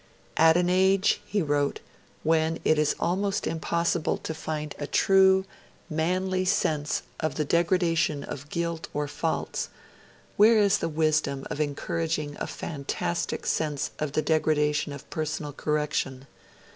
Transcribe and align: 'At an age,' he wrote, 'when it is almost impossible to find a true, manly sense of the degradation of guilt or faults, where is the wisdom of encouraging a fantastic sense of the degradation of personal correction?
'At 0.35 0.57
an 0.57 0.67
age,' 0.67 1.21
he 1.27 1.43
wrote, 1.43 1.79
'when 2.23 2.57
it 2.65 2.79
is 2.79 2.95
almost 2.99 3.45
impossible 3.45 4.17
to 4.17 4.33
find 4.33 4.73
a 4.79 4.87
true, 4.87 5.45
manly 5.91 6.43
sense 6.43 7.03
of 7.19 7.35
the 7.35 7.45
degradation 7.45 8.23
of 8.23 8.49
guilt 8.49 8.87
or 8.95 9.07
faults, 9.07 9.69
where 10.37 10.57
is 10.57 10.79
the 10.79 10.89
wisdom 10.89 11.45
of 11.51 11.61
encouraging 11.61 12.35
a 12.39 12.47
fantastic 12.47 13.45
sense 13.45 13.91
of 13.99 14.13
the 14.13 14.23
degradation 14.23 14.91
of 14.91 15.07
personal 15.11 15.53
correction? 15.53 16.25